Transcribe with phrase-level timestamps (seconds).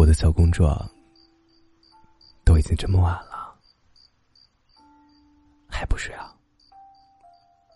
[0.00, 0.64] 我的小公主，
[2.42, 3.54] 都已经这么晚了，
[5.68, 6.34] 还不睡啊？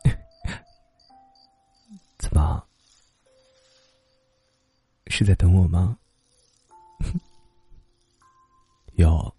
[2.16, 2.66] 怎么？
[5.08, 5.98] 是在等我吗？
[8.94, 9.36] 哟，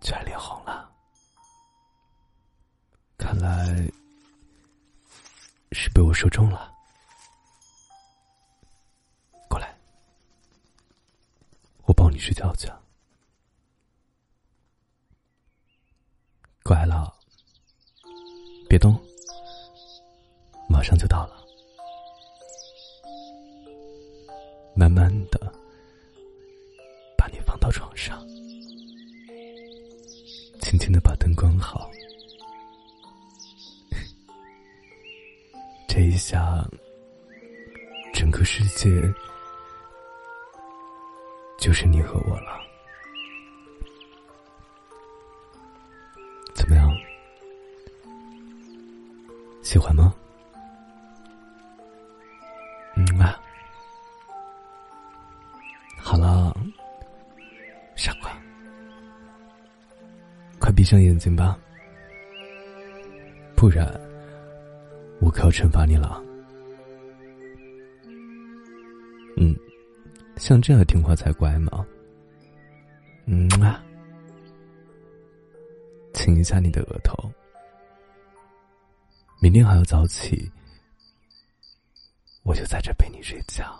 [0.00, 0.92] 居然脸红了，
[3.16, 3.88] 看来
[5.70, 6.71] 是被我说中了。
[12.22, 12.68] 睡觉去，
[16.62, 17.12] 乖了，
[18.68, 18.96] 别动，
[20.68, 21.44] 马上就到了。
[24.76, 25.52] 慢慢的
[27.18, 28.24] 把你放到床上，
[30.60, 31.90] 轻轻的把灯关好，
[35.88, 36.64] 这一下，
[38.14, 38.88] 整个世界。
[41.62, 42.60] 就是你和我了，
[46.54, 46.92] 怎么样？
[49.62, 50.12] 喜欢吗？
[52.96, 53.40] 嗯啊，
[55.98, 56.52] 好了，
[57.94, 58.36] 傻瓜，
[60.58, 61.56] 快闭上眼睛吧，
[63.54, 63.86] 不然
[65.20, 66.20] 我可要惩罚你了。
[69.36, 69.56] 嗯。
[70.36, 71.86] 像这样听话才乖嘛。
[73.26, 73.82] 嗯啊，
[76.14, 77.30] 亲一下你的额头。
[79.40, 80.50] 明天还要早起，
[82.44, 83.78] 我就在这陪你睡觉，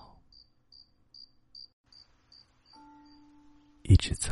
[3.83, 4.31] 一直在，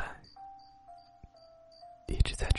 [2.08, 2.49] 一直在。